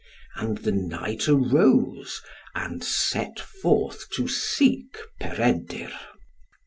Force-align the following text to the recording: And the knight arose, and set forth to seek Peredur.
And 0.35 0.57
the 0.57 0.71
knight 0.71 1.27
arose, 1.27 2.23
and 2.55 2.83
set 2.83 3.39
forth 3.39 4.09
to 4.15 4.27
seek 4.27 4.97
Peredur. 5.19 5.93